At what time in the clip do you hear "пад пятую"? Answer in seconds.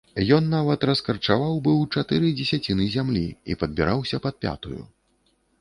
4.25-4.81